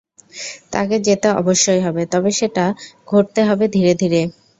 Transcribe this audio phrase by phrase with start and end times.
[0.71, 2.65] তাকে যেতে অবশ্যই হবে, তবে সেটা
[3.07, 4.21] ঘটতে হবে ধীরে ধীরে।